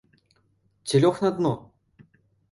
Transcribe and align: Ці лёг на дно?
Ці 0.87 1.01
лёг 1.03 1.19
на 1.25 1.31
дно? 1.39 1.51